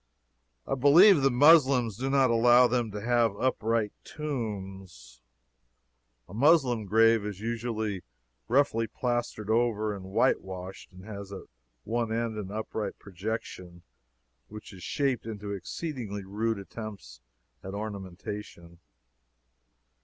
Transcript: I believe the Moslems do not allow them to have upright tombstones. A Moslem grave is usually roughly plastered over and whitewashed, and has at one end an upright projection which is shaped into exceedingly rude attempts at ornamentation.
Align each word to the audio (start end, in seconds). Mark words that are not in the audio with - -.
I 0.65 0.73
believe 0.73 1.21
the 1.21 1.29
Moslems 1.29 1.95
do 1.95 2.09
not 2.09 2.31
allow 2.31 2.65
them 2.65 2.89
to 2.89 3.01
have 3.01 3.35
upright 3.39 3.93
tombstones. 4.03 5.21
A 6.27 6.33
Moslem 6.33 6.85
grave 6.85 7.23
is 7.23 7.39
usually 7.39 8.01
roughly 8.47 8.87
plastered 8.87 9.51
over 9.51 9.95
and 9.95 10.05
whitewashed, 10.05 10.91
and 10.91 11.05
has 11.05 11.31
at 11.31 11.43
one 11.83 12.11
end 12.11 12.35
an 12.39 12.49
upright 12.49 12.97
projection 12.97 13.83
which 14.47 14.73
is 14.73 14.81
shaped 14.81 15.27
into 15.27 15.53
exceedingly 15.53 16.23
rude 16.23 16.57
attempts 16.57 17.21
at 17.61 17.75
ornamentation. 17.75 18.79